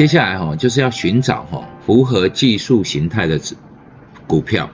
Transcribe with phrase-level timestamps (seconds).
[0.00, 3.38] 接下来哈就是要寻找哈符合技术形态的
[4.26, 4.70] 股票，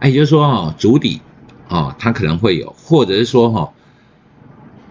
[0.00, 1.22] 也就是说哈主底
[1.66, 3.72] 哦它可能会有，或者是说哈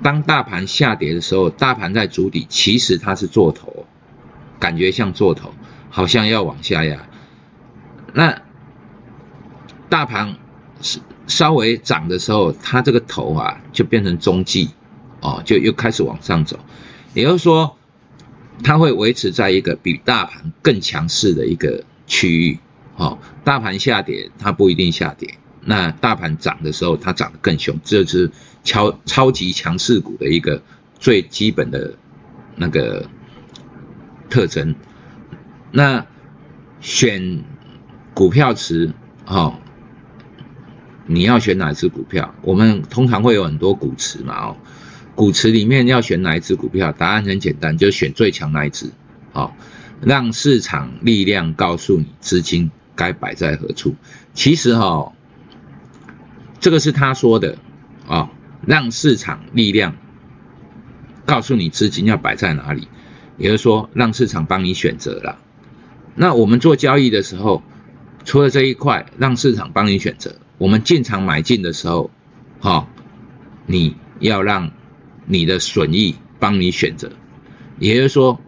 [0.03, 3.85] 当大盘下跌的时候，大盘在主底，其实它是做头，
[4.59, 5.53] 感觉像做头，
[5.89, 7.07] 好像要往下压。
[8.13, 8.41] 那
[9.87, 10.35] 大盘
[10.81, 14.71] 是稍微涨的时候，它这个头啊就变成中继，
[15.21, 16.59] 哦，就又开始往上走，
[17.13, 17.77] 也就是说，
[18.63, 22.59] 它会维持在一个比大盘更强势的一个区域，
[22.95, 28.31] 哦，大盘下跌它不一定下跌，那大盘涨的时候它涨得更凶，这是
[28.63, 30.61] 超超级强势股的一个
[30.99, 31.95] 最基本的
[32.55, 33.09] 那个
[34.29, 34.75] 特征。
[35.71, 36.05] 那
[36.81, 37.43] 选
[38.13, 38.93] 股票池，
[39.25, 39.55] 哦。
[41.11, 42.35] 你要选哪只股票？
[42.43, 44.57] 我们通常会有很多股池嘛，哦，
[45.15, 46.91] 股池里面要选哪一只股票？
[46.91, 48.91] 答案很简单，就选最强那一只，
[49.33, 49.55] 好，
[50.01, 53.95] 让市场力量告诉你资金该摆在何处。
[54.33, 55.13] 其实哈，
[56.59, 57.57] 这个是他说的，
[58.07, 58.31] 啊，
[58.65, 59.95] 让市场力量
[61.25, 62.87] 告诉你资金要摆在哪里，
[63.37, 65.39] 也就是说，让市场帮你选择了。
[66.15, 67.61] 那我们做交易的时候，
[68.23, 70.35] 除了这一块，让市场帮你选择。
[70.57, 72.11] 我们进场买进的时候，
[72.59, 72.87] 哈，
[73.65, 74.71] 你要让
[75.31, 77.11] 你的损益帮你选择，
[77.77, 78.41] 也就是说，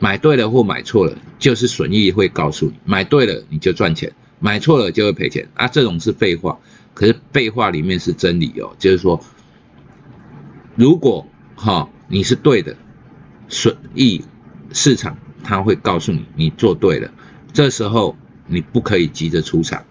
[0.00, 5.48] 买对了或买错了，就是损益会告诉你，买对了你就赚钱，买错了就会赔钱。
[5.54, 5.66] 啊。
[5.66, 6.60] 这种是废话，
[6.94, 9.20] 可是废话里面是真理哦，就是说，
[10.76, 12.76] 如果哈你是对的，
[13.48, 14.24] 损益
[14.72, 17.10] 市场它会告诉你你做对了，
[17.52, 18.16] 这时候
[18.46, 19.84] 你不可以急着出场。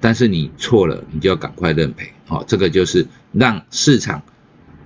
[0.00, 4.22] 但是你错了，你就要赶快认赔，好，这个就是让市场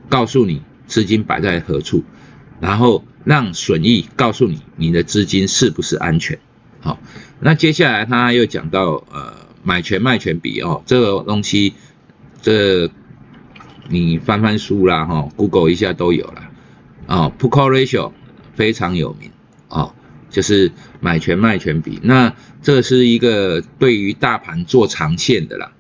[0.09, 2.05] 告诉你资金摆在何处，
[2.61, 6.39] 然后让损益告诉你你的资金是不是安全，
[6.81, 6.99] 好，
[7.41, 11.75] 那接下来他又讲到呃买权卖权比哦，这个东西
[12.41, 12.91] 这
[13.89, 16.51] 你翻翻书啦哈，Google 一下都有了，
[17.07, 18.13] 哦，Put Call Ratio
[18.55, 19.31] 非常有名，
[19.69, 19.95] 哦。
[20.31, 25.73] 就是买权卖权比，那这是一个对于大盘做长线的啦，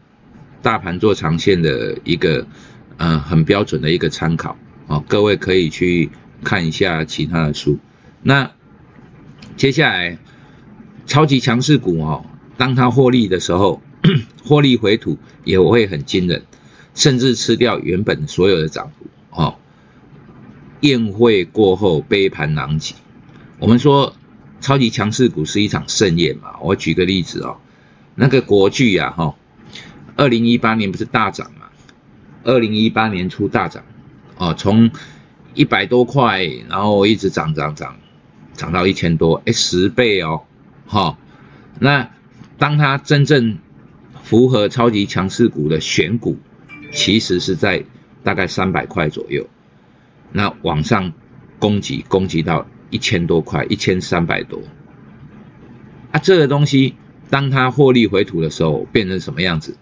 [0.60, 2.46] 大盘做长线的一个
[2.98, 4.58] 呃很标准的一个参考。
[4.92, 6.10] 哦，各位可以去
[6.44, 7.78] 看一下其他的书。
[8.22, 8.50] 那
[9.56, 10.18] 接下来
[11.06, 12.26] 超级强势股哦，
[12.58, 13.80] 当它获利的时候，
[14.44, 16.42] 获利回吐也会很惊人，
[16.94, 19.56] 甚至吃掉原本所有的涨幅哦。
[20.80, 22.94] 宴会过后杯盘狼藉，
[23.58, 24.14] 我们说。
[24.60, 26.60] 超级强势股是一场盛宴嘛？
[26.60, 27.56] 我举个例子哦，
[28.14, 29.34] 那个国巨呀，哈，
[30.14, 31.66] 二零一八年不是大涨嘛？
[32.44, 33.82] 二零一八年初大涨，
[34.36, 34.90] 哦，从
[35.54, 37.96] 一百多块，然后一直涨涨涨，
[38.54, 40.42] 涨到一千多，哎，十倍哦，
[40.86, 41.18] 哈。
[41.78, 42.10] 那
[42.58, 43.58] 当它真正
[44.22, 46.38] 符合超级强势股的选股，
[46.92, 47.84] 其实是在
[48.22, 49.48] 大概三百块左右，
[50.32, 51.12] 那往上
[51.58, 52.66] 攻击，攻击到。
[52.92, 54.60] 一千多块，一千三百多
[56.10, 56.20] 啊！
[56.22, 56.94] 这个东西，
[57.30, 59.78] 当它获利回吐的时候，变成什么样子？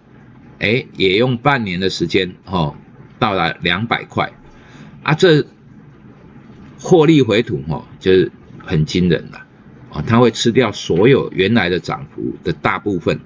[0.60, 2.76] 哎，也用半年的时间哦，
[3.18, 4.32] 到了两百块
[5.02, 5.14] 啊！
[5.14, 5.46] 这
[6.78, 9.46] 获利回吐哦，就是很惊人了
[9.92, 10.02] 啊！
[10.06, 13.20] 它会吃掉所有原来的涨幅的大部分，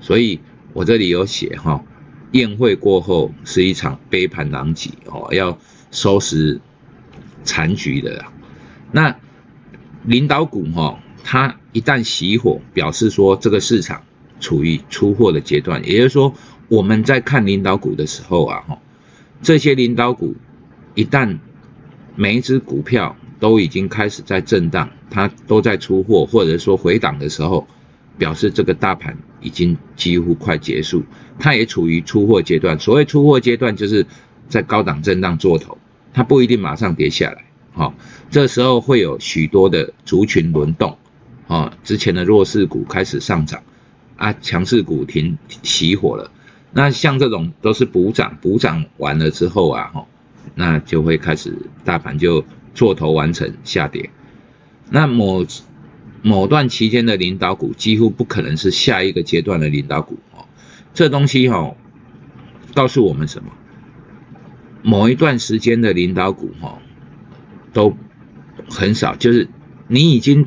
[0.00, 0.40] 所以
[0.72, 1.82] 我这里有写哈，
[2.32, 5.58] 宴会过后是一场杯盘狼藉哦，要
[5.90, 6.60] 收拾
[7.42, 8.32] 残局的啦。
[8.92, 9.16] 那
[10.02, 14.02] 领导股哈，它一旦熄火，表示说这个市场
[14.40, 15.86] 处于出货的阶段。
[15.88, 16.34] 也就是说，
[16.68, 18.78] 我们在看领导股的时候啊，哈，
[19.40, 20.34] 这些领导股
[20.94, 21.38] 一旦
[22.16, 27.66] 每一只股票都已经开始在震荡，它都在出货或者说回档的时候，
[28.16, 31.02] 表示这个大盘已经几乎快结束，
[31.38, 32.78] 它也处于出货阶段。
[32.78, 34.06] 所谓出货阶段，就是
[34.48, 35.76] 在高档震荡做头，
[36.12, 37.44] 它不一定马上跌下来。
[37.72, 37.92] 好，
[38.30, 40.96] 这时候会有许多的族群轮动，
[41.48, 43.64] 啊，之前的弱势股开始上涨，
[44.16, 46.30] 啊，强势股停熄火了，
[46.72, 50.06] 那像这种都是补涨，补涨完了之后啊，哈，
[50.54, 54.10] 那就会开始大盘就做头完成下跌，
[54.90, 55.44] 那某
[56.22, 60.46] 某段期间的领导股几乎不可能是下一个阶段的领导股，哦，
[60.94, 61.74] 这东西哈，
[62.74, 63.52] 告诉我们什么？
[64.82, 66.78] 某一段时间的领导股，哈。
[67.72, 67.96] 都
[68.70, 69.48] 很少，就是
[69.88, 70.46] 你已经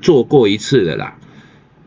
[0.00, 1.18] 做过一次了啦，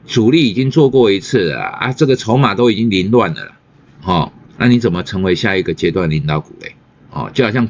[0.06, 3.58] 主力已经做过一次了啊，这个筹码都已经凌乱了啦，
[4.04, 6.75] 哦，那你怎么成为下一个阶段领导股嘞？
[7.16, 7.70] 哦，就好像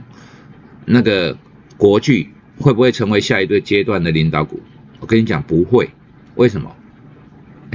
[0.85, 1.37] 那个
[1.77, 4.59] 国巨会不会成为下一个阶段的领导股？
[4.99, 5.91] 我跟你讲不会，
[6.33, 6.75] 为什么？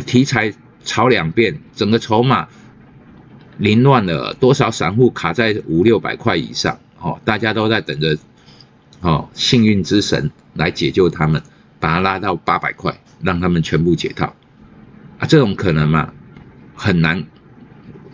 [0.04, 0.52] 题材
[0.84, 2.48] 炒两遍，整个筹码
[3.56, 8.18] 凌乱了，多少散户卡在五六百块以上，哦，大家都在等着，
[9.00, 11.42] 哦，幸运之神来解救他们，
[11.78, 14.34] 把它拉到八百块，让他们全部解套，
[15.18, 16.12] 啊，这种可能吗？
[16.74, 17.26] 很难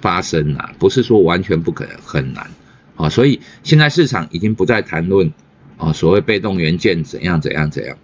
[0.03, 2.51] 发生啊，不是说完全不可能，很难，
[2.97, 5.33] 啊，所以现在市场已经不再谈论，
[5.77, 7.97] 啊，所谓被动元件怎样怎样怎样，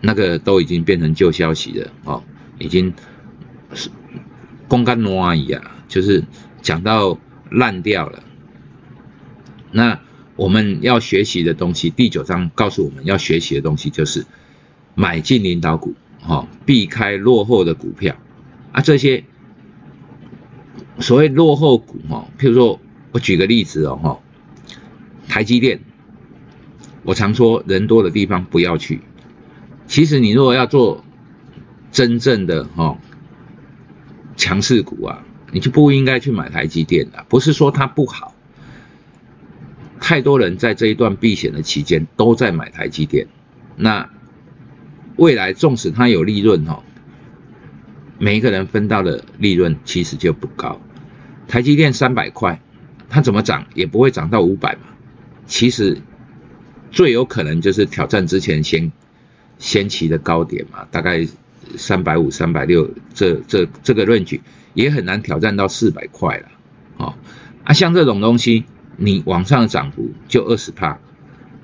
[0.00, 2.24] 那个都已经变成旧消息了，哦，
[2.58, 2.94] 已经。
[3.72, 3.88] 是
[4.66, 6.24] 公干挪而已啊，就是
[6.60, 7.16] 讲到
[7.52, 8.24] 烂掉了。
[9.70, 10.00] 那
[10.34, 14.26] 我们要学习的东西，第九章告诉我们要学习的东西就是
[14.96, 18.16] 买进领导股，哈，避开落后的股票
[18.72, 18.80] 啊。
[18.80, 19.22] 这些
[20.98, 22.80] 所谓落后股，哈，譬如说
[23.12, 24.20] 我举个例子哦，哈，
[25.28, 25.80] 台积电，
[27.02, 29.00] 我常说人多的地方不要去。
[29.86, 31.04] 其实你如果要做
[31.90, 32.98] 真正的，哈。
[34.36, 35.22] 强势股啊，
[35.52, 37.26] 你就不应该去买台积电的。
[37.28, 38.34] 不是说它不好，
[40.00, 43.26] 太多人在这一段避险的期间都在买台积电。
[43.76, 44.08] 那
[45.16, 46.82] 未来纵使它有利润哈，
[48.18, 50.80] 每一个人分到的利润其实就不高。
[51.46, 52.62] 台积电三百块，
[53.10, 54.94] 它怎么涨也不会涨到五百嘛。
[55.44, 56.00] 其实
[56.90, 58.90] 最有可能就是挑战之前先
[59.58, 61.28] 先期的高点嘛，大概。
[61.76, 64.40] 三百五、三百六，这这这个论据
[64.74, 66.48] 也很难挑战到四百块了，
[66.96, 67.14] 哦，
[67.62, 68.64] 啊，像这种东西，
[68.96, 70.98] 你往上涨幅就二十帕、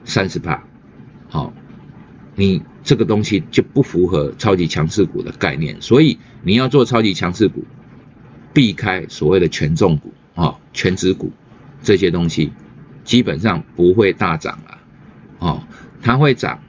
[0.04, 0.62] 三十帕，
[1.28, 1.52] 好，
[2.36, 7.64] 你这个东西就不符合超级强势股的概念，所以你要做超级强势股，
[8.52, 11.32] 避开所谓的权重股啊、全值股
[11.82, 12.52] 这些东西，
[13.02, 14.78] 基本上不会大涨了，
[15.40, 15.62] 哦，
[16.00, 16.60] 它会涨，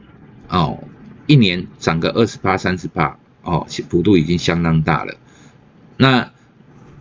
[0.50, 0.84] 哦，
[1.28, 3.20] 一年涨个二十八、三十八。
[3.44, 5.16] 哦，幅度已经相当大了，
[5.96, 6.34] 那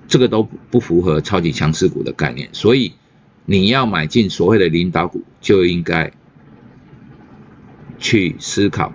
[0.06, 2.92] 这个都不符合超级强势股的概念，所以
[3.46, 6.12] 你要买进所谓的领导股，就应该
[7.98, 8.92] 去思考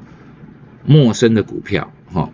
[0.86, 1.92] 陌生的股票。
[2.06, 2.30] 哈，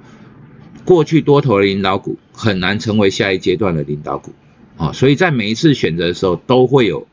[0.86, 4.36] 过去多头的领导股很难成为下一阶段的领导股。
[4.78, 7.08] 啊，所以在每一次选择的时候，都会有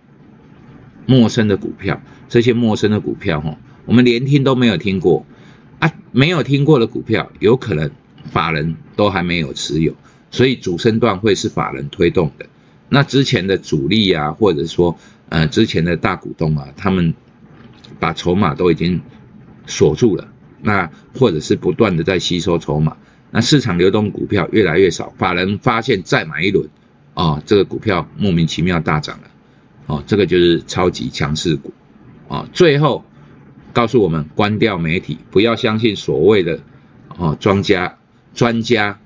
[1.06, 5.26] 陌生的股票，这些陌生的股票，哈，我们连听都没有听过。
[5.80, 7.90] 啊，没有听过的股票，有可能
[8.30, 9.94] 法人都还没有持有，
[10.30, 12.46] 所以主升段会是法人推动的。
[12.88, 14.96] 那之前的主力啊，或者说
[15.28, 17.12] 呃之前的大股东啊，他们
[17.98, 19.02] 把筹码都已经
[19.66, 20.28] 锁住了，
[20.62, 22.96] 那或者是不断的在吸收筹码，
[23.30, 26.68] 那市场流动股票越来越少，法人发现再买一轮，
[27.14, 29.30] 啊，这个股票莫名其妙大涨了，
[29.86, 31.72] 哦，这个就是超级强势股，
[32.28, 33.04] 啊，最后。
[33.74, 36.60] 告诉我们关掉媒体，不要相信所谓的
[37.18, 37.98] 哦专家
[38.32, 39.00] 专家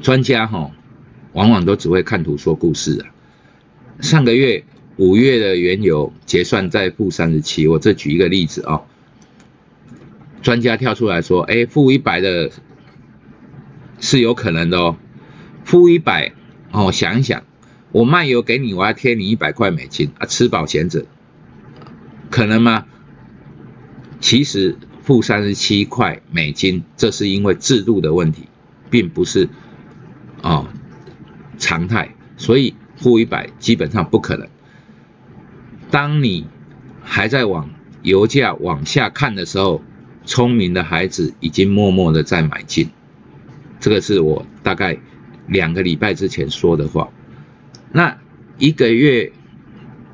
[0.00, 0.70] 专家哈，
[1.34, 3.12] 往往都只会看图说故事啊。
[4.00, 4.64] 上个月
[4.96, 8.80] 五月的原油结算在负三十七，我这举一个例子啊，
[10.40, 12.50] 专家跳出来说，哎，负一百的
[14.00, 14.96] 是有可能的哦，
[15.62, 16.32] 负一百
[16.72, 17.44] 哦，想一想，
[17.92, 21.06] 我卖油给你，我要贴你一百块美金啊，吃保险者
[22.30, 22.86] 可能吗？
[24.20, 28.48] 其实负三十七块美金，这是因为制度的问题，
[28.88, 29.48] 并不是
[30.40, 30.72] 啊
[31.58, 34.48] 常态，所以负一百基本上不可能。
[35.90, 36.46] 当你
[37.02, 37.68] 还在往
[38.02, 39.82] 油价往下看的时候，
[40.24, 42.88] 聪明的孩子已经默默的在买进。
[43.80, 44.98] 这个是我大概
[45.52, 47.10] 两个礼拜之前说的话。
[47.92, 48.18] 那
[48.58, 49.32] 一个月。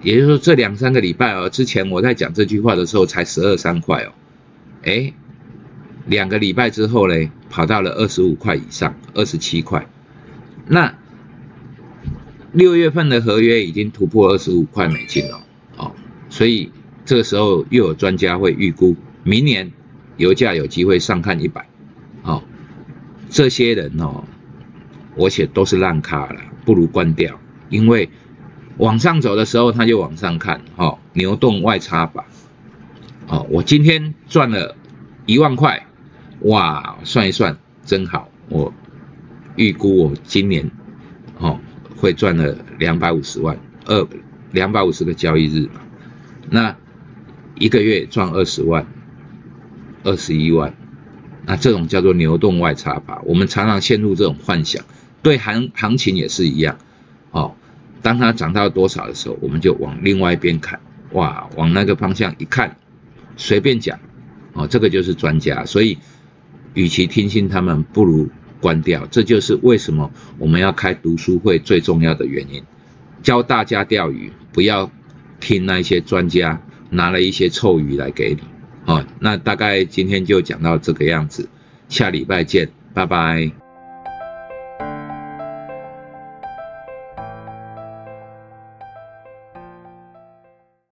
[0.00, 4.12] 也就是说，这两三个礼拜哦，之前我在讲这句话的时候才十二三块哦，
[4.84, 5.12] 哎，
[6.06, 9.88] 两个礼拜之后嘞，跑到了二十五块以上，二十七块。
[10.68, 10.94] 那
[12.52, 15.40] 六月份的合约已经突破二十五块美金了，
[15.76, 15.92] 哦，
[16.30, 16.70] 所以
[17.04, 19.72] 这个时候又有专家会预估明年
[20.16, 21.68] 油价有机会上看一百，
[22.22, 22.44] 哦，
[23.30, 24.22] 这些人哦，
[25.18, 28.08] 我写都是烂咖了，不如关掉，因为。
[28.78, 32.26] 往上走的时候，他就往上看，哦，牛动外插法，
[33.26, 34.76] 哦，我今天赚了
[35.26, 35.84] 一万块，
[36.42, 38.72] 哇，算一算真好，我
[39.56, 40.70] 预估我今年，
[41.38, 41.58] 哦，
[41.96, 44.06] 会赚了两百五十万，二
[44.52, 45.80] 两百五十个交易日嘛，
[46.48, 46.76] 那
[47.56, 48.86] 一个月赚二十万，
[50.04, 50.72] 二十一万，
[51.46, 54.84] 那这种叫做牛动外插法，我们常常陷入这种幻想，
[55.22, 56.78] 对行行情也是一样，
[57.30, 57.54] 哦。
[58.00, 60.78] 当它涨到多少的时候，我们就往另外一边看，
[61.12, 62.76] 哇，往那个方向一看，
[63.36, 63.98] 随便讲，
[64.52, 65.64] 哦，这个就是专家。
[65.64, 65.98] 所以
[66.74, 68.28] 与其听信他们，不如
[68.60, 69.04] 关掉。
[69.06, 72.62] 这就是为什么我们要开读书会最重要的原因，
[73.22, 74.90] 教大家钓鱼，不要
[75.40, 78.42] 听那些专家拿了一些臭鱼来给你。
[78.84, 81.48] 好，那大概今天就讲到这个样子，
[81.88, 83.67] 下礼拜见，拜拜。